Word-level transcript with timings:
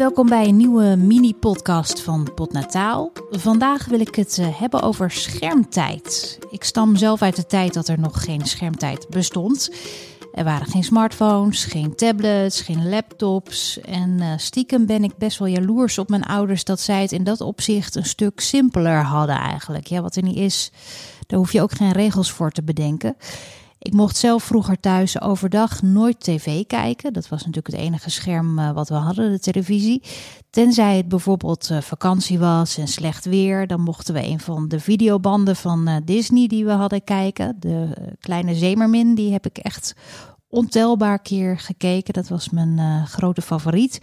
welkom 0.00 0.28
bij 0.28 0.46
een 0.46 0.56
nieuwe 0.56 0.96
mini-podcast 0.96 2.00
van 2.00 2.34
Potnataal. 2.34 3.12
Vandaag 3.30 3.86
wil 3.86 4.00
ik 4.00 4.14
het 4.14 4.38
eh, 4.38 4.60
hebben 4.60 4.82
over 4.82 5.10
schermtijd. 5.10 6.38
Ik 6.50 6.64
stam 6.64 6.96
zelf 6.96 7.22
uit 7.22 7.36
de 7.36 7.46
tijd 7.46 7.74
dat 7.74 7.88
er 7.88 7.98
nog 7.98 8.24
geen 8.24 8.46
schermtijd 8.46 9.08
bestond. 9.08 9.70
Er 10.32 10.44
waren 10.44 10.66
geen 10.66 10.84
smartphones, 10.84 11.64
geen 11.64 11.94
tablets, 11.94 12.60
geen 12.60 12.88
laptops. 12.88 13.80
En 13.80 14.10
uh, 14.18 14.32
stiekem 14.36 14.86
ben 14.86 15.04
ik 15.04 15.16
best 15.16 15.38
wel 15.38 15.48
jaloers 15.48 15.98
op 15.98 16.08
mijn 16.08 16.24
ouders 16.24 16.64
dat 16.64 16.80
zij 16.80 17.02
het 17.02 17.12
in 17.12 17.24
dat 17.24 17.40
opzicht 17.40 17.94
een 17.94 18.06
stuk 18.06 18.40
simpeler 18.40 19.02
hadden 19.02 19.36
eigenlijk. 19.36 19.86
Ja, 19.86 20.00
wat 20.00 20.16
er 20.16 20.22
niet 20.22 20.36
is, 20.36 20.70
daar 21.26 21.38
hoef 21.38 21.52
je 21.52 21.62
ook 21.62 21.72
geen 21.72 21.92
regels 21.92 22.30
voor 22.30 22.50
te 22.50 22.62
bedenken. 22.62 23.16
Ik 23.82 23.92
mocht 23.92 24.16
zelf 24.16 24.42
vroeger 24.42 24.80
thuis 24.80 25.20
overdag 25.20 25.82
nooit 25.82 26.20
tv 26.20 26.66
kijken. 26.66 27.12
Dat 27.12 27.28
was 27.28 27.40
natuurlijk 27.40 27.74
het 27.74 27.84
enige 27.84 28.10
scherm 28.10 28.58
uh, 28.58 28.70
wat 28.70 28.88
we 28.88 28.94
hadden, 28.94 29.30
de 29.30 29.38
televisie. 29.38 30.02
Tenzij 30.50 30.96
het 30.96 31.08
bijvoorbeeld 31.08 31.68
uh, 31.70 31.80
vakantie 31.80 32.38
was 32.38 32.78
en 32.78 32.88
slecht 32.88 33.24
weer, 33.24 33.66
dan 33.66 33.80
mochten 33.80 34.14
we 34.14 34.26
een 34.26 34.40
van 34.40 34.68
de 34.68 34.80
videobanden 34.80 35.56
van 35.56 35.88
uh, 35.88 35.96
Disney 36.04 36.46
die 36.46 36.64
we 36.64 36.70
hadden 36.70 37.04
kijken. 37.04 37.56
De 37.60 37.88
kleine 38.20 38.54
Zemermin, 38.54 39.14
die 39.14 39.32
heb 39.32 39.46
ik 39.46 39.58
echt 39.58 39.94
ontelbaar 40.48 41.18
keer 41.18 41.58
gekeken. 41.58 42.12
Dat 42.12 42.28
was 42.28 42.50
mijn 42.50 43.06
grote 43.06 43.42
favoriet. 43.42 43.98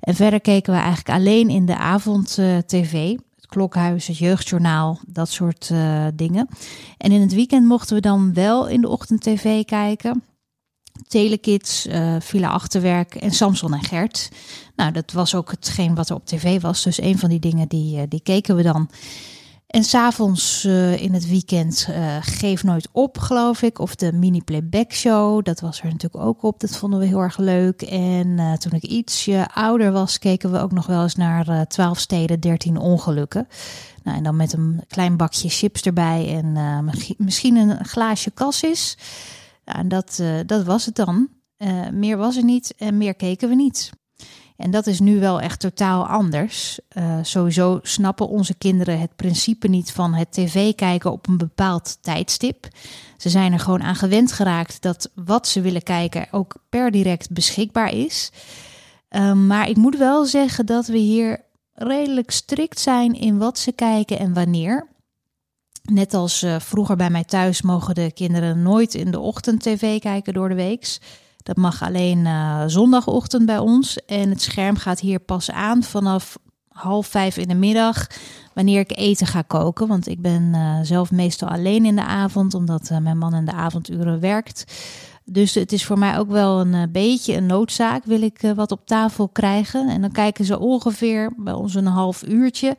En 0.00 0.14
verder 0.14 0.40
keken 0.40 0.72
we 0.72 0.78
eigenlijk 0.78 1.18
alleen 1.18 1.48
in 1.48 1.66
de 1.66 1.76
avond 1.76 2.38
tv. 2.66 3.16
Klokhuis, 3.48 4.06
het 4.06 4.18
Jeugdjournaal, 4.18 5.00
dat 5.06 5.28
soort 5.28 5.68
uh, 5.72 6.06
dingen. 6.14 6.48
En 6.98 7.12
in 7.12 7.20
het 7.20 7.34
weekend 7.34 7.66
mochten 7.66 7.94
we 7.94 8.00
dan 8.02 8.34
wel 8.34 8.68
in 8.68 8.80
de 8.80 8.88
ochtend 8.88 9.22
tv 9.22 9.64
kijken. 9.64 10.22
Telekids, 11.08 11.86
uh, 11.86 12.16
Villa 12.20 12.48
Achterwerk 12.48 13.14
en 13.14 13.30
Samson 13.30 13.74
en 13.74 13.84
Gert. 13.84 14.28
Nou, 14.76 14.92
dat 14.92 15.12
was 15.12 15.34
ook 15.34 15.50
hetgeen 15.50 15.94
wat 15.94 16.08
er 16.08 16.16
op 16.16 16.26
tv 16.26 16.60
was. 16.60 16.82
Dus 16.82 17.00
een 17.00 17.18
van 17.18 17.28
die 17.28 17.40
dingen 17.40 17.68
die, 17.68 17.96
uh, 17.96 18.02
die 18.08 18.22
keken 18.22 18.56
we 18.56 18.62
dan. 18.62 18.90
En 19.68 19.84
s'avonds 19.84 20.64
uh, 20.64 21.02
in 21.02 21.12
het 21.12 21.28
weekend 21.28 21.86
uh, 21.90 22.16
Geef 22.20 22.64
Nooit 22.64 22.88
Op, 22.92 23.18
geloof 23.18 23.62
ik. 23.62 23.78
Of 23.78 23.94
de 23.94 24.12
mini 24.12 24.42
playback 24.42 24.92
show. 24.92 25.44
Dat 25.44 25.60
was 25.60 25.80
er 25.80 25.86
natuurlijk 25.86 26.24
ook 26.24 26.42
op. 26.42 26.60
Dat 26.60 26.76
vonden 26.76 26.98
we 26.98 27.06
heel 27.06 27.20
erg 27.20 27.38
leuk. 27.38 27.82
En 27.82 28.26
uh, 28.28 28.52
toen 28.52 28.72
ik 28.72 28.82
ietsje 28.82 29.48
ouder 29.54 29.92
was, 29.92 30.18
keken 30.18 30.52
we 30.52 30.58
ook 30.58 30.72
nog 30.72 30.86
wel 30.86 31.02
eens 31.02 31.14
naar 31.14 31.66
12 31.66 31.98
steden, 31.98 32.40
13 32.40 32.76
ongelukken. 32.76 33.48
Nou, 34.02 34.16
en 34.16 34.22
dan 34.22 34.36
met 34.36 34.52
een 34.52 34.84
klein 34.88 35.16
bakje 35.16 35.48
chips 35.48 35.82
erbij 35.82 36.36
en 36.36 36.84
misschien 37.18 37.56
een 37.56 37.84
glaasje 37.84 38.34
cassis. 38.34 38.96
Nou, 39.64 39.78
en 39.78 39.88
dat, 39.88 40.22
dat 40.46 40.64
was 40.64 40.86
het 40.86 40.94
dan. 40.94 41.28
meer 41.92 42.16
was 42.16 42.36
er 42.36 42.44
niet 42.44 42.74
en 42.78 42.96
meer 42.96 43.14
keken 43.14 43.48
we 43.48 43.54
niet. 43.54 43.90
En 44.58 44.70
dat 44.70 44.86
is 44.86 45.00
nu 45.00 45.20
wel 45.20 45.40
echt 45.40 45.60
totaal 45.60 46.06
anders. 46.06 46.78
Uh, 46.96 47.18
sowieso 47.22 47.78
snappen 47.82 48.28
onze 48.28 48.54
kinderen 48.54 49.00
het 49.00 49.16
principe 49.16 49.68
niet 49.68 49.92
van 49.92 50.14
het 50.14 50.32
tv 50.32 50.74
kijken 50.74 51.12
op 51.12 51.28
een 51.28 51.38
bepaald 51.38 51.98
tijdstip. 52.00 52.68
Ze 53.16 53.28
zijn 53.28 53.52
er 53.52 53.58
gewoon 53.58 53.82
aan 53.82 53.94
gewend 53.94 54.32
geraakt 54.32 54.82
dat 54.82 55.10
wat 55.14 55.48
ze 55.48 55.60
willen 55.60 55.82
kijken 55.82 56.28
ook 56.30 56.54
per 56.68 56.90
direct 56.90 57.30
beschikbaar 57.30 57.92
is. 57.92 58.32
Uh, 59.10 59.32
maar 59.32 59.68
ik 59.68 59.76
moet 59.76 59.96
wel 59.96 60.24
zeggen 60.24 60.66
dat 60.66 60.86
we 60.86 60.98
hier 60.98 61.44
redelijk 61.72 62.30
strikt 62.30 62.80
zijn 62.80 63.12
in 63.12 63.38
wat 63.38 63.58
ze 63.58 63.72
kijken 63.72 64.18
en 64.18 64.34
wanneer. 64.34 64.86
Net 65.82 66.14
als 66.14 66.42
uh, 66.42 66.58
vroeger 66.58 66.96
bij 66.96 67.10
mij 67.10 67.24
thuis 67.24 67.62
mogen 67.62 67.94
de 67.94 68.12
kinderen 68.12 68.62
nooit 68.62 68.94
in 68.94 69.10
de 69.10 69.20
ochtend 69.20 69.62
tv 69.62 70.00
kijken 70.00 70.32
door 70.32 70.48
de 70.48 70.54
weeks. 70.54 71.00
Dat 71.42 71.56
mag 71.56 71.82
alleen 71.82 72.18
uh, 72.18 72.62
zondagochtend 72.66 73.46
bij 73.46 73.58
ons. 73.58 74.04
En 74.04 74.30
het 74.30 74.42
scherm 74.42 74.76
gaat 74.76 75.00
hier 75.00 75.18
pas 75.18 75.50
aan 75.50 75.82
vanaf 75.82 76.38
half 76.68 77.06
vijf 77.06 77.36
in 77.36 77.48
de 77.48 77.54
middag. 77.54 78.06
Wanneer 78.54 78.80
ik 78.80 78.96
eten 78.96 79.26
ga 79.26 79.42
koken. 79.42 79.88
Want 79.88 80.08
ik 80.08 80.22
ben 80.22 80.42
uh, 80.54 80.78
zelf 80.82 81.10
meestal 81.10 81.48
alleen 81.48 81.84
in 81.84 81.96
de 81.96 82.04
avond. 82.04 82.54
Omdat 82.54 82.88
uh, 82.92 82.98
mijn 82.98 83.18
man 83.18 83.34
in 83.34 83.44
de 83.44 83.52
avonduren 83.52 84.20
werkt. 84.20 84.64
Dus 85.24 85.54
het 85.54 85.72
is 85.72 85.84
voor 85.84 85.98
mij 85.98 86.18
ook 86.18 86.30
wel 86.30 86.60
een 86.60 86.92
beetje 86.92 87.34
een 87.34 87.46
noodzaak. 87.46 88.04
Wil 88.04 88.22
ik 88.22 88.52
wat 88.54 88.72
op 88.72 88.86
tafel 88.86 89.28
krijgen. 89.28 89.88
En 89.88 90.00
dan 90.00 90.12
kijken 90.12 90.44
ze 90.44 90.58
ongeveer 90.58 91.32
bij 91.36 91.52
ons 91.52 91.74
een 91.74 91.86
half 91.86 92.22
uurtje. 92.22 92.76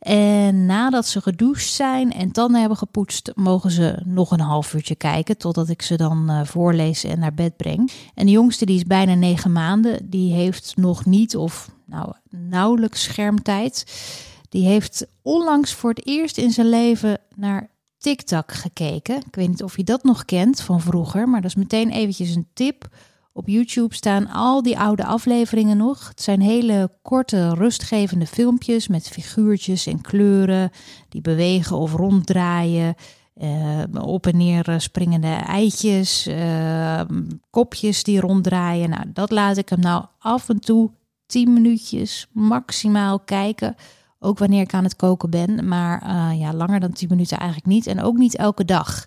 En 0.00 0.66
nadat 0.66 1.06
ze 1.06 1.20
gedoucht 1.20 1.66
zijn 1.66 2.12
en 2.12 2.32
tanden 2.32 2.60
hebben 2.60 2.78
gepoetst, 2.78 3.32
mogen 3.34 3.70
ze 3.70 4.02
nog 4.04 4.30
een 4.30 4.40
half 4.40 4.74
uurtje 4.74 4.94
kijken. 4.94 5.36
Totdat 5.36 5.68
ik 5.68 5.82
ze 5.82 5.96
dan 5.96 6.30
uh, 6.30 6.44
voorlees 6.44 7.04
en 7.04 7.18
naar 7.18 7.34
bed 7.34 7.56
breng. 7.56 7.90
En 8.14 8.26
de 8.26 8.32
jongste, 8.32 8.66
die 8.66 8.76
is 8.76 8.84
bijna 8.84 9.14
negen 9.14 9.52
maanden, 9.52 10.10
die 10.10 10.32
heeft 10.32 10.76
nog 10.76 11.04
niet 11.04 11.36
of 11.36 11.70
nou, 11.86 12.12
nauwelijks 12.28 13.02
schermtijd. 13.02 13.84
Die 14.48 14.66
heeft 14.66 15.06
onlangs 15.22 15.72
voor 15.72 15.90
het 15.90 16.06
eerst 16.06 16.38
in 16.38 16.50
zijn 16.50 16.68
leven 16.68 17.18
naar 17.34 17.70
TikTok 17.98 18.52
gekeken. 18.52 19.16
Ik 19.16 19.34
weet 19.34 19.48
niet 19.48 19.62
of 19.62 19.76
je 19.76 19.84
dat 19.84 20.02
nog 20.02 20.24
kent 20.24 20.60
van 20.60 20.80
vroeger, 20.80 21.28
maar 21.28 21.40
dat 21.40 21.50
is 21.50 21.56
meteen 21.56 21.90
eventjes 21.90 22.34
een 22.34 22.48
tip 22.52 22.88
op 23.32 23.48
YouTube 23.48 23.94
staan 23.94 24.28
al 24.28 24.62
die 24.62 24.78
oude 24.78 25.04
afleveringen 25.04 25.76
nog. 25.76 26.08
Het 26.08 26.22
zijn 26.22 26.40
hele 26.40 26.90
korte, 27.02 27.54
rustgevende 27.54 28.26
filmpjes 28.26 28.88
met 28.88 29.08
figuurtjes 29.08 29.86
en 29.86 30.00
kleuren 30.00 30.70
die 31.08 31.20
bewegen 31.20 31.76
of 31.76 31.92
ronddraaien. 31.92 32.94
Uh, 33.36 33.82
op 33.92 34.26
en 34.26 34.36
neer 34.36 34.74
springende 34.76 35.34
eitjes, 35.34 36.26
uh, 36.26 37.00
kopjes 37.50 38.02
die 38.02 38.20
ronddraaien. 38.20 38.90
Nou, 38.90 39.02
dat 39.12 39.30
laat 39.30 39.56
ik 39.56 39.68
hem 39.68 39.80
nou 39.80 40.04
af 40.18 40.48
en 40.48 40.60
toe 40.60 40.90
10 41.26 41.52
minuutjes 41.52 42.26
maximaal 42.32 43.20
kijken. 43.20 43.74
Ook 44.18 44.38
wanneer 44.38 44.60
ik 44.60 44.74
aan 44.74 44.84
het 44.84 44.96
koken 44.96 45.30
ben. 45.30 45.68
Maar 45.68 46.02
ja, 46.36 46.54
langer 46.54 46.80
dan 46.80 46.92
10 46.92 47.08
minuten 47.08 47.36
eigenlijk 47.38 47.68
niet. 47.68 47.86
En 47.86 48.02
ook 48.02 48.16
niet 48.16 48.36
elke 48.36 48.64
dag. 48.64 49.06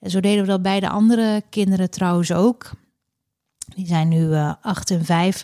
En 0.00 0.10
zo 0.10 0.20
deden 0.20 0.42
we 0.42 0.50
dat 0.50 0.62
bij 0.62 0.80
de 0.80 0.88
andere 0.88 1.42
kinderen 1.50 1.90
trouwens 1.90 2.32
ook. 2.32 2.70
Die 3.74 3.86
zijn 3.86 4.08
nu 4.08 4.26
uh, 4.26 4.52
acht 4.60 4.90
en 4.90 5.04
vijf. 5.04 5.42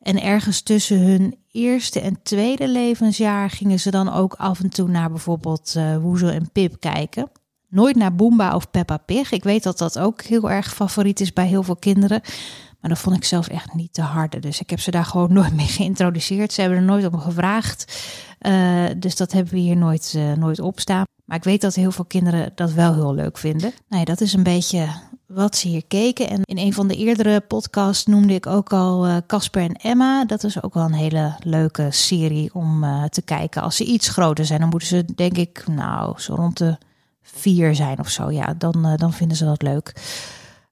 En 0.00 0.22
ergens 0.22 0.60
tussen 0.60 0.98
hun 0.98 1.36
eerste 1.50 2.00
en 2.00 2.22
tweede 2.22 2.68
levensjaar 2.68 3.50
gingen 3.50 3.80
ze 3.80 3.90
dan 3.90 4.12
ook 4.12 4.34
af 4.34 4.60
en 4.60 4.68
toe 4.68 4.88
naar 4.88 5.10
bijvoorbeeld 5.10 5.74
uh, 5.76 5.96
Woezel 5.96 6.28
en 6.28 6.50
Pip 6.52 6.80
kijken. 6.80 7.30
Nooit 7.68 7.96
naar 7.96 8.14
Boomba 8.14 8.54
of 8.54 8.70
Peppa 8.70 8.96
Pig. 8.96 9.32
Ik 9.32 9.44
weet 9.44 9.62
dat 9.62 9.78
dat 9.78 9.98
ook 9.98 10.22
heel 10.22 10.50
erg 10.50 10.74
favoriet 10.74 11.20
is 11.20 11.32
bij 11.32 11.46
heel 11.46 11.62
veel 11.62 11.76
kinderen. 11.76 12.20
Maar 12.80 12.90
dat 12.90 12.98
vond 12.98 13.16
ik 13.16 13.24
zelf 13.24 13.48
echt 13.48 13.74
niet 13.74 13.92
te 13.92 14.02
harde. 14.02 14.38
Dus 14.38 14.60
ik 14.60 14.70
heb 14.70 14.80
ze 14.80 14.90
daar 14.90 15.04
gewoon 15.04 15.32
nooit 15.38 15.54
mee 15.54 15.66
geïntroduceerd. 15.66 16.52
Ze 16.52 16.60
hebben 16.60 16.78
er 16.78 16.84
nooit 16.84 17.06
om 17.12 17.18
gevraagd. 17.18 18.06
Uh, 18.40 18.84
dus 18.96 19.16
dat 19.16 19.32
hebben 19.32 19.54
we 19.54 19.60
hier 19.60 19.76
nooit, 19.76 20.18
nooit 20.36 20.60
op 20.60 20.80
staan. 20.80 21.04
Maar 21.24 21.36
ik 21.36 21.44
weet 21.44 21.60
dat 21.60 21.74
heel 21.74 21.92
veel 21.92 22.04
kinderen 22.04 22.52
dat 22.54 22.72
wel 22.72 22.94
heel 22.94 23.14
leuk 23.14 23.38
vinden. 23.38 23.72
Nou 23.88 24.00
ja, 24.00 24.04
dat 24.04 24.20
is 24.20 24.32
een 24.32 24.42
beetje 24.42 24.88
wat 25.34 25.56
ze 25.56 25.68
hier 25.68 25.84
keken. 25.88 26.28
En 26.28 26.40
in 26.42 26.58
een 26.58 26.72
van 26.72 26.88
de 26.88 26.96
eerdere 26.96 27.40
podcasts 27.40 28.06
noemde 28.06 28.34
ik 28.34 28.46
ook 28.46 28.72
al 28.72 29.22
Casper 29.26 29.62
uh, 29.62 29.68
en 29.68 29.74
Emma. 29.74 30.24
Dat 30.24 30.44
is 30.44 30.62
ook 30.62 30.74
wel 30.74 30.84
een 30.84 30.92
hele 30.92 31.36
leuke 31.38 31.86
serie 31.90 32.54
om 32.54 32.84
uh, 32.84 33.04
te 33.04 33.22
kijken. 33.22 33.62
Als 33.62 33.76
ze 33.76 33.84
iets 33.84 34.08
groter 34.08 34.44
zijn, 34.44 34.60
dan 34.60 34.68
moeten 34.68 34.88
ze 34.88 35.04
denk 35.14 35.36
ik, 35.36 35.64
nou, 35.66 36.20
zo 36.20 36.34
rond 36.34 36.58
de 36.58 36.78
vier 37.22 37.74
zijn 37.74 37.98
of 37.98 38.08
zo. 38.08 38.30
Ja, 38.30 38.54
dan, 38.58 38.86
uh, 38.86 38.96
dan 38.96 39.12
vinden 39.12 39.36
ze 39.36 39.44
dat 39.44 39.62
leuk. 39.62 39.92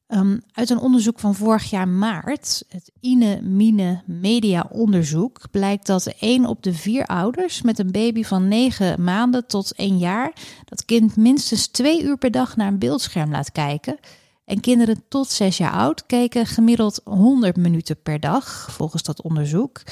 Um, 0.09 0.43
uit 0.53 0.71
een 0.71 0.79
onderzoek 0.79 1.19
van 1.19 1.35
vorig 1.35 1.71
jaar 1.71 1.89
maart, 1.89 2.65
het 2.69 2.91
INE-MINE 3.01 4.03
Media 4.07 4.67
Onderzoek, 4.71 5.41
blijkt 5.51 5.87
dat 5.87 6.07
één 6.07 6.47
op 6.47 6.63
de 6.63 6.73
vier 6.73 7.05
ouders 7.07 7.63
met 7.63 7.79
een 7.79 7.91
baby 7.91 8.23
van 8.23 8.49
negen 8.49 9.05
maanden 9.05 9.47
tot 9.47 9.73
één 9.75 9.99
jaar 9.99 10.33
dat 10.65 10.85
kind 10.85 11.17
minstens 11.17 11.67
twee 11.67 12.03
uur 12.03 12.17
per 12.17 12.31
dag 12.31 12.57
naar 12.57 12.69
een 12.69 12.79
beeldscherm 12.79 13.31
laat 13.31 13.53
kijken. 13.53 13.99
En 14.45 14.61
kinderen 14.61 15.03
tot 15.09 15.29
zes 15.29 15.57
jaar 15.57 15.73
oud 15.73 16.07
keken 16.07 16.47
gemiddeld 16.47 17.01
100 17.05 17.57
minuten 17.57 18.03
per 18.03 18.21
dag, 18.21 18.69
volgens 18.71 19.03
dat 19.03 19.23
onderzoek. 19.23 19.83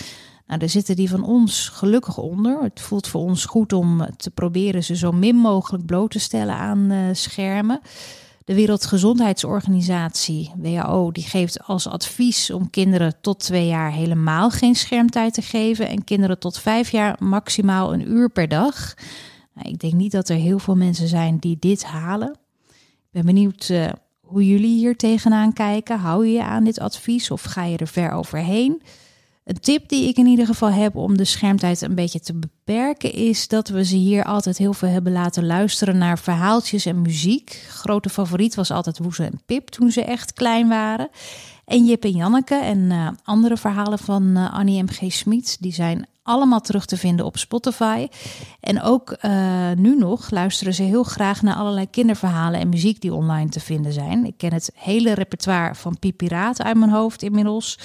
Nou, 0.47 0.63
daar 0.63 0.69
zitten 0.69 0.97
die 0.97 1.11
van 1.11 1.23
ons 1.23 1.69
gelukkig 1.69 2.19
onder. 2.19 2.63
Het 2.63 2.81
voelt 2.81 3.07
voor 3.07 3.21
ons 3.21 3.45
goed 3.45 3.73
om 3.73 4.07
te 4.17 4.31
proberen 4.31 4.85
ze 4.85 4.97
zo 4.97 5.13
min 5.13 5.37
mogelijk 5.37 5.87
bloot 5.87 6.11
te 6.11 6.19
stellen 6.19 6.55
aan 6.55 6.91
uh, 6.91 7.09
schermen. 7.13 7.81
De 8.45 8.55
Wereldgezondheidsorganisatie, 8.55 10.53
WHO, 10.57 11.11
die 11.13 11.25
geeft 11.25 11.63
als 11.63 11.87
advies 11.87 12.51
om 12.51 12.71
kinderen 12.71 13.15
tot 13.21 13.39
twee 13.39 13.67
jaar 13.67 13.93
helemaal 13.93 14.51
geen 14.51 14.75
schermtijd 14.75 15.35
te 15.35 15.43
geven 15.43 15.89
en 15.89 16.05
kinderen 16.05 16.39
tot 16.39 16.59
vijf 16.59 16.91
jaar 16.91 17.17
maximaal 17.19 17.93
een 17.93 18.11
uur 18.11 18.31
per 18.31 18.49
dag. 18.49 18.95
Nou, 19.55 19.69
ik 19.69 19.79
denk 19.79 19.93
niet 19.93 20.13
dat 20.13 20.29
er 20.29 20.37
heel 20.37 20.59
veel 20.59 20.77
mensen 20.77 21.09
zijn 21.09 21.39
die 21.39 21.57
dit 21.61 21.85
halen. 21.85 22.39
Ik 22.71 23.11
ben 23.11 23.27
benieuwd 23.27 23.69
uh, 23.69 23.89
hoe 24.31 24.47
jullie 24.47 24.77
hier 24.77 24.97
tegenaan 24.97 25.53
kijken. 25.53 25.99
Hou 25.99 26.27
je 26.27 26.33
je 26.33 26.45
aan 26.45 26.65
dit 26.65 26.81
advies 26.81 27.31
of 27.31 27.43
ga 27.43 27.65
je 27.65 27.77
er 27.77 27.89
ver 27.89 28.13
overheen? 28.13 28.83
Een 29.45 29.61
tip 29.61 29.89
die 29.89 30.09
ik 30.09 30.17
in 30.17 30.27
ieder 30.27 30.47
geval 30.47 30.71
heb 30.71 30.97
om 30.97 31.17
de 31.17 31.25
schermtijd 31.25 31.81
een 31.81 31.95
beetje 31.95 32.21
te 32.21 32.35
beperken, 32.35 33.13
is 33.13 33.49
dat 33.49 33.69
we 33.69 33.85
ze 33.85 33.97
hier 33.97 34.25
altijd 34.25 34.59
heel 34.59 34.73
veel 34.73 34.89
hebben 34.89 35.13
laten 35.13 35.47
luisteren 35.47 35.99
naar 35.99 36.19
verhaaltjes 36.19 36.87
en 36.87 37.03
muziek. 37.03 37.51
Grote 37.69 38.09
favoriet 38.09 38.55
was 38.55 38.71
altijd 38.71 38.99
Woeze 38.99 39.25
en 39.25 39.41
Pip 39.47 39.69
toen 39.69 39.91
ze 39.91 40.05
echt 40.05 40.33
klein 40.33 40.69
waren. 40.69 41.09
En 41.65 41.87
Jip 41.87 42.05
en 42.05 42.17
Janneke 42.17 42.55
en 42.55 42.91
eh, 42.91 43.09
andere 43.23 43.57
verhalen 43.57 43.99
van 43.99 44.23
uh, 44.23 44.53
Annie 44.53 44.83
M.G. 44.83 45.13
Smit, 45.13 45.57
die 45.61 45.73
zijn 45.73 46.07
allemaal 46.31 46.61
terug 46.61 46.85
te 46.85 46.97
vinden 46.97 47.27
op 47.27 47.37
Spotify. 47.37 48.09
En 48.61 48.83
ook 48.83 49.17
uh, 49.25 49.71
nu 49.77 49.97
nog 49.97 50.31
luisteren 50.31 50.75
ze 50.75 50.83
heel 50.83 51.03
graag 51.03 51.43
naar 51.43 51.55
allerlei 51.55 51.91
kinderverhalen 51.91 52.61
en 52.61 52.69
muziek 52.69 53.01
die 53.01 53.15
online 53.15 53.49
te 53.49 53.61
vinden 53.61 53.93
zijn. 53.93 54.25
Ik 54.25 54.35
ken 54.37 54.53
het 54.53 54.71
hele 54.75 55.15
repertoire 55.15 55.75
van 55.75 55.99
Pipiraat 55.99 56.63
uit 56.63 56.77
mijn 56.77 56.91
hoofd 56.91 57.23
inmiddels. 57.23 57.79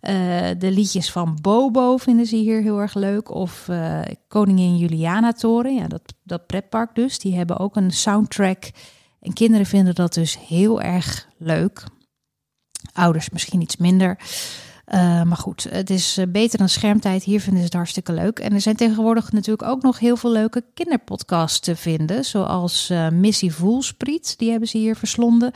Uh, 0.00 0.12
de 0.58 0.70
liedjes 0.70 1.12
van 1.12 1.38
Bobo 1.42 1.96
vinden 1.96 2.26
ze 2.26 2.36
hier 2.36 2.62
heel 2.62 2.78
erg 2.80 2.94
leuk. 2.94 3.34
Of 3.34 3.66
uh, 3.70 4.00
Koningin 4.28 4.76
Juliana 4.76 5.32
Toren, 5.32 5.74
ja, 5.74 5.86
dat, 5.86 6.02
dat 6.24 6.46
pretpark 6.46 6.94
dus. 6.94 7.18
Die 7.18 7.36
hebben 7.36 7.58
ook 7.58 7.76
een 7.76 7.90
soundtrack. 7.90 8.70
En 9.20 9.32
kinderen 9.32 9.66
vinden 9.66 9.94
dat 9.94 10.14
dus 10.14 10.38
heel 10.38 10.82
erg 10.82 11.28
leuk. 11.38 11.84
Ouders 12.92 13.30
misschien 13.30 13.60
iets 13.60 13.76
minder. 13.76 14.18
Uh, 14.94 15.22
maar 15.22 15.36
goed, 15.36 15.66
het 15.70 15.90
is 15.90 16.18
beter 16.28 16.58
dan 16.58 16.68
schermtijd. 16.68 17.22
Hier 17.22 17.40
vinden 17.40 17.58
ze 17.58 17.64
het 17.64 17.74
hartstikke 17.74 18.12
leuk. 18.12 18.38
En 18.38 18.52
er 18.52 18.60
zijn 18.60 18.76
tegenwoordig 18.76 19.32
natuurlijk 19.32 19.68
ook 19.68 19.82
nog 19.82 19.98
heel 19.98 20.16
veel 20.16 20.30
leuke 20.30 20.64
kinderpodcasts 20.74 21.60
te 21.60 21.76
vinden. 21.76 22.24
Zoals 22.24 22.90
uh, 22.90 23.08
Missy 23.08 23.50
Voelspriet, 23.50 24.38
die 24.38 24.50
hebben 24.50 24.68
ze 24.68 24.78
hier 24.78 24.96
verslonden. 24.96 25.52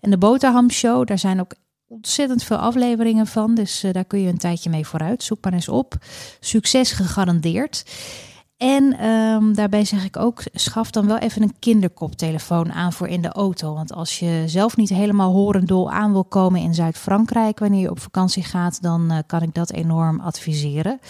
En 0.00 0.10
de 0.10 0.18
Boterham 0.18 0.70
Show, 0.70 1.06
daar 1.06 1.18
zijn 1.18 1.40
ook 1.40 1.54
ontzettend 1.86 2.42
veel 2.42 2.56
afleveringen 2.56 3.26
van. 3.26 3.54
Dus 3.54 3.84
daar 3.92 4.04
kun 4.04 4.20
je 4.20 4.28
een 4.28 4.38
tijdje 4.38 4.70
mee 4.70 4.86
vooruit. 4.86 5.22
Zoek 5.22 5.44
maar 5.44 5.52
eens 5.52 5.68
op. 5.68 5.94
Succes 6.40 6.92
gegarandeerd. 6.92 7.84
En 8.58 9.06
um, 9.06 9.54
daarbij 9.54 9.84
zeg 9.84 10.04
ik 10.04 10.16
ook, 10.16 10.42
schaf 10.52 10.90
dan 10.90 11.06
wel 11.06 11.18
even 11.18 11.42
een 11.42 11.54
kinderkoptelefoon 11.58 12.72
aan 12.72 12.92
voor 12.92 13.08
in 13.08 13.22
de 13.22 13.32
auto. 13.32 13.74
Want 13.74 13.92
als 13.92 14.18
je 14.18 14.42
zelf 14.46 14.76
niet 14.76 14.88
helemaal 14.88 15.32
horendol 15.32 15.90
aan 15.90 16.12
wil 16.12 16.24
komen 16.24 16.60
in 16.60 16.74
Zuid-Frankrijk 16.74 17.58
wanneer 17.58 17.80
je 17.80 17.90
op 17.90 18.00
vakantie 18.00 18.44
gaat, 18.44 18.82
dan 18.82 19.12
uh, 19.12 19.18
kan 19.26 19.42
ik 19.42 19.54
dat 19.54 19.72
enorm 19.72 20.20
adviseren. 20.20 21.00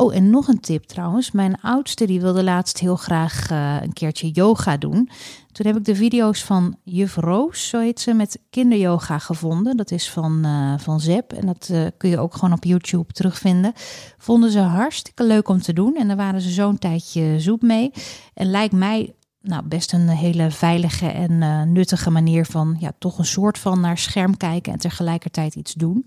Oh, 0.00 0.14
en 0.14 0.30
nog 0.30 0.48
een 0.48 0.60
tip 0.60 0.84
trouwens. 0.84 1.30
Mijn 1.30 1.60
oudste 1.60 2.06
die 2.06 2.20
wilde 2.20 2.42
laatst 2.42 2.78
heel 2.78 2.96
graag 2.96 3.50
uh, 3.50 3.76
een 3.82 3.92
keertje 3.92 4.30
yoga 4.30 4.76
doen. 4.76 5.08
Toen 5.52 5.66
heb 5.66 5.76
ik 5.76 5.84
de 5.84 5.94
video's 5.94 6.44
van 6.44 6.76
Juf 6.84 7.16
Roos, 7.16 7.68
zo 7.68 7.80
heet 7.80 8.00
ze, 8.00 8.12
met 8.12 8.38
kinderyoga 8.50 9.18
gevonden. 9.18 9.76
Dat 9.76 9.90
is 9.90 10.10
van, 10.10 10.46
uh, 10.46 10.78
van 10.78 11.00
Zep 11.00 11.32
en 11.32 11.46
dat 11.46 11.68
uh, 11.72 11.86
kun 11.96 12.10
je 12.10 12.18
ook 12.18 12.34
gewoon 12.34 12.52
op 12.52 12.64
YouTube 12.64 13.12
terugvinden. 13.12 13.72
Vonden 14.18 14.50
ze 14.50 14.58
hartstikke 14.58 15.24
leuk 15.24 15.48
om 15.48 15.60
te 15.60 15.72
doen 15.72 15.96
en 15.96 16.08
daar 16.08 16.16
waren 16.16 16.40
ze 16.40 16.50
zo'n 16.50 16.78
tijdje 16.78 17.40
zoep 17.40 17.62
mee. 17.62 17.90
En 18.34 18.50
lijkt 18.50 18.74
mij 18.74 19.14
nou, 19.40 19.62
best 19.64 19.92
een 19.92 20.08
hele 20.08 20.50
veilige 20.50 21.06
en 21.06 21.72
nuttige 21.72 22.10
manier 22.10 22.46
van 22.46 22.76
ja, 22.78 22.92
toch 22.98 23.18
een 23.18 23.24
soort 23.24 23.58
van 23.58 23.80
naar 23.80 23.98
scherm 23.98 24.36
kijken 24.36 24.72
en 24.72 24.78
tegelijkertijd 24.78 25.54
iets 25.54 25.74
doen. 25.74 26.06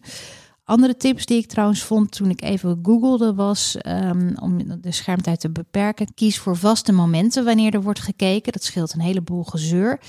Andere 0.66 0.98
tips 0.98 1.26
die 1.26 1.38
ik 1.38 1.48
trouwens 1.48 1.84
vond 1.84 2.12
toen 2.12 2.30
ik 2.30 2.42
even 2.42 2.80
googelde 2.84 3.34
was 3.34 3.78
um, 3.88 4.34
om 4.42 4.82
de 4.82 4.92
schermtijd 4.92 5.40
te 5.40 5.52
beperken. 5.52 6.14
Kies 6.14 6.40
voor 6.40 6.58
vaste 6.58 6.92
momenten 6.92 7.46
wanneer 7.46 7.74
er 7.74 7.82
wordt 7.82 8.00
gekeken. 8.00 8.52
Dat 8.52 8.64
scheelt 8.64 8.94
een 8.94 9.02
heleboel 9.02 9.44
gezeur. 9.44 10.00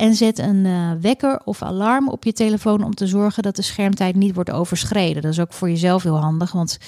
En 0.00 0.14
zet 0.14 0.38
een 0.38 0.64
uh, 0.64 0.90
wekker 1.00 1.40
of 1.44 1.62
alarm 1.62 2.08
op 2.08 2.24
je 2.24 2.32
telefoon 2.32 2.84
om 2.84 2.94
te 2.94 3.06
zorgen 3.06 3.42
dat 3.42 3.56
de 3.56 3.62
schermtijd 3.62 4.14
niet 4.14 4.34
wordt 4.34 4.50
overschreden. 4.50 5.22
Dat 5.22 5.32
is 5.32 5.40
ook 5.40 5.52
voor 5.52 5.68
jezelf 5.68 6.02
heel 6.02 6.20
handig, 6.20 6.52
want 6.52 6.78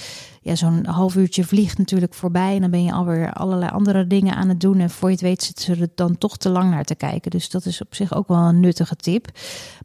ja, 0.42 0.54
zo'n 0.54 0.86
half 0.86 1.14
uurtje 1.14 1.44
vliegt 1.44 1.78
natuurlijk 1.78 2.14
voorbij 2.14 2.54
en 2.54 2.60
dan 2.60 2.70
ben 2.70 2.84
je 2.84 2.92
alweer 2.92 3.32
allerlei 3.32 3.70
andere 3.70 4.06
dingen 4.06 4.34
aan 4.34 4.48
het 4.48 4.60
doen. 4.60 4.78
En 4.78 4.90
voor 4.90 5.08
je 5.08 5.14
het 5.14 5.24
weet 5.24 5.42
zitten 5.42 5.64
ze 5.64 5.82
er 5.82 5.88
dan 5.94 6.18
toch 6.18 6.36
te 6.36 6.48
lang 6.48 6.70
naar 6.70 6.84
te 6.84 6.94
kijken. 6.94 7.30
Dus 7.30 7.50
dat 7.50 7.66
is 7.66 7.80
op 7.80 7.94
zich 7.94 8.14
ook 8.14 8.28
wel 8.28 8.38
een 8.38 8.60
nuttige 8.60 8.96
tip. 8.96 9.28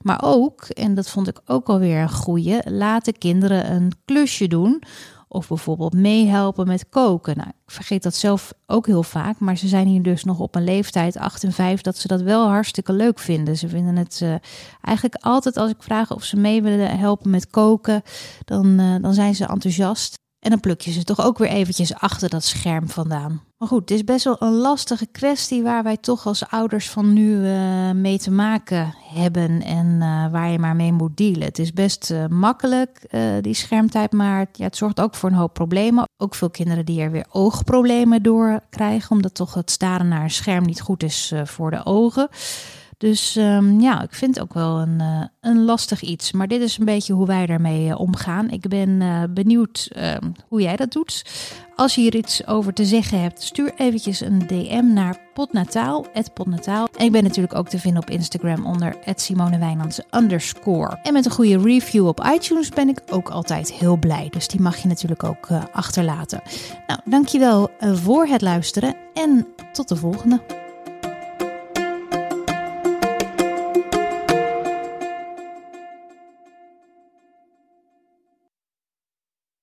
Maar 0.02 0.20
ook, 0.24 0.64
en 0.64 0.96
dat 0.96 1.10
vond 1.10 1.28
ik 1.28 1.40
ook 1.46 1.68
alweer 1.68 2.02
een 2.02 2.12
goeie, 2.12 2.60
laten 2.64 3.18
kinderen 3.18 3.72
een 3.72 3.92
klusje 4.06 4.48
doen 4.48 4.84
of 5.28 5.48
bijvoorbeeld 5.48 5.94
meehelpen 5.94 6.68
met 6.68 6.90
koken. 6.90 7.38
Nou, 7.38 7.50
ik 7.50 7.72
vergeet 7.72 8.04
dat 8.04 8.16
zelf 8.16 8.54
ook 8.66 8.86
heel 8.86 9.04
vaak. 9.04 9.40
Maar 9.40 9.58
ze 9.58 9.68
zijn 9.68 9.88
hier 9.88 10.02
dus 10.02 10.24
nog 10.24 10.40
op 10.40 10.56
een 10.56 10.64
leeftijd 10.64 11.18
8 11.18 11.44
en 11.44 11.52
5 11.52 11.82
dat 11.82 11.98
ze 11.98 12.08
dat 12.08 12.22
wel 12.22 12.48
hartstikke 12.48 12.94
leuk 12.94 13.20
vinden. 13.20 13.58
Ze 13.58 13.68
vinden 13.68 13.96
het 13.96 14.20
uh, 14.24 14.36
eigenlijk 14.82 15.24
altijd 15.24 15.58
als 15.58 15.72
ik 15.72 15.84
vraag 15.84 16.14
of 16.14 16.24
ze 16.24 16.38
mee 16.38 16.62
willen 16.62 16.98
helpen 16.98 17.30
met 17.30 17.50
koken, 17.50 18.02
dan, 18.46 18.80
uh, 18.80 18.96
dan 19.02 19.14
zijn 19.14 19.36
ze 19.36 19.46
enthousiast. 19.46 20.16
En 20.48 20.54
dan 20.54 20.62
pluk 20.62 20.82
je 20.82 20.92
ze 20.92 21.04
toch 21.04 21.22
ook 21.22 21.38
weer 21.38 21.50
eventjes 21.50 21.94
achter 21.94 22.30
dat 22.30 22.44
scherm 22.44 22.90
vandaan. 22.90 23.42
Maar 23.58 23.68
goed, 23.68 23.80
het 23.80 23.92
is 23.92 24.04
best 24.04 24.24
wel 24.24 24.36
een 24.40 24.54
lastige 24.54 25.06
kwestie 25.06 25.64
waar 25.64 25.84
wij 25.84 25.98
toch 25.98 26.26
als 26.26 26.48
ouders 26.48 26.90
van 26.90 27.14
nu 27.14 27.32
uh, 27.32 27.92
mee 27.92 28.18
te 28.18 28.32
maken 28.32 28.94
hebben 29.14 29.62
en 29.62 29.86
uh, 29.86 30.32
waar 30.32 30.50
je 30.50 30.60
maar 30.60 30.76
mee 30.76 30.92
moet 30.92 31.18
dealen. 31.18 31.42
Het 31.42 31.60
is 31.60 31.74
best 31.74 32.12
uh, 32.12 32.26
makkelijk, 32.26 33.16
die 33.42 33.54
schermtijd, 33.54 34.12
maar 34.12 34.46
ja, 34.52 34.64
het 34.64 34.78
zorgt 34.78 35.02
ook 35.02 35.16
voor 35.16 35.30
een 35.30 35.36
hoop 35.36 35.54
problemen. 35.54 36.06
Ook 36.18 36.36
veel 36.36 36.50
kinderen 36.50 36.86
die 36.86 37.02
er 37.02 37.12
weer 37.12 37.26
oogproblemen 37.32 38.24
door 38.24 38.60
krijgen, 38.70 39.12
omdat 39.12 39.36
toch 39.36 39.54
het 39.54 39.72
staren 39.72 40.08
naar 40.08 40.24
een 40.24 40.30
scherm 40.30 40.66
niet 40.66 40.82
goed 40.82 41.04
is 41.04 41.34
voor 41.44 41.72
de 41.72 41.86
ogen. 41.86 42.30
Dus 42.98 43.36
um, 43.36 43.80
ja, 43.80 44.02
ik 44.02 44.14
vind 44.14 44.36
het 44.36 44.44
ook 44.44 44.54
wel 44.54 44.80
een, 44.80 45.00
uh, 45.02 45.24
een 45.42 45.66
lastig 45.66 46.02
iets. 46.02 46.32
Maar 46.32 46.48
dit 46.48 46.62
is 46.62 46.78
een 46.78 46.86
beetje 46.86 47.14
hoe 47.14 47.26
wij 47.26 47.46
daarmee 47.46 47.88
uh, 47.88 48.00
omgaan. 48.00 48.50
Ik 48.50 48.68
ben 48.68 48.90
uh, 48.90 49.24
benieuwd 49.30 49.90
hoe 50.48 50.62
jij 50.62 50.76
dat 50.76 50.92
doet. 50.92 51.26
Als 51.76 51.96
je 51.96 52.02
hier 52.02 52.16
iets 52.16 52.48
over 52.48 52.74
te 52.74 52.86
zeggen 52.86 53.22
hebt, 53.22 53.44
stuur 53.44 53.74
eventjes 53.76 54.22
een 54.22 54.48
DM 54.48 54.94
naar 54.94 55.20
potnataal, 55.34 56.06
potnataal. 56.34 56.88
En 56.98 57.06
ik 57.06 57.12
ben 57.12 57.24
natuurlijk 57.24 57.56
ook 57.56 57.70
te 57.70 57.80
vinden 57.80 58.02
op 58.02 58.10
Instagram 58.10 58.66
onder 58.66 58.96
Simone 59.16 59.76
underscore. 60.12 61.00
En 61.04 61.14
met 61.14 61.26
een 61.26 61.32
goede 61.32 61.58
review 61.58 62.08
op 62.08 62.30
iTunes 62.34 62.70
ben 62.70 62.90
ik 62.90 63.02
ook 63.10 63.30
altijd 63.30 63.74
heel 63.74 63.98
blij. 63.98 64.28
Dus 64.30 64.48
die 64.48 64.62
mag 64.62 64.78
je 64.78 64.88
natuurlijk 64.88 65.24
ook 65.24 65.48
achterlaten. 65.72 66.42
Nou, 66.88 67.00
dankjewel 67.06 67.70
voor 67.80 68.26
het 68.26 68.42
luisteren 68.42 68.96
en 69.14 69.48
tot 69.72 69.88
de 69.88 69.96
volgende. 69.96 70.67